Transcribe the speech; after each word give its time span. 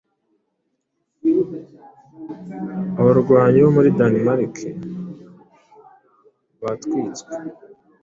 Abarwanyi 2.99 3.59
bo 3.63 3.71
muri 3.75 3.89
Danemark 3.97 4.55
batwitswe 6.61 7.29